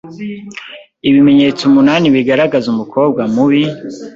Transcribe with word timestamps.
Ibimenyetso 1.09 1.61
umunani 1.69 2.05
bigaragaza 2.15 2.67
umukobwa 2.69 3.21
mubi 3.33 3.61